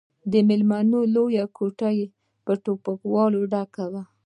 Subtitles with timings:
[0.31, 2.05] د ميلمنو لويه کوټه يې
[2.45, 4.03] په ټوپکوالو ډکه وه.